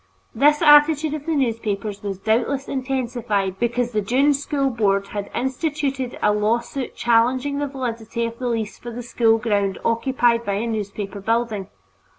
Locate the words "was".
2.01-2.17